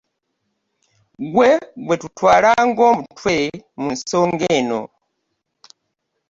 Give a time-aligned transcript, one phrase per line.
[1.25, 1.49] Ggwe
[1.85, 3.35] gwe tutwala nga omutwe
[3.81, 4.81] mu nsonga eno.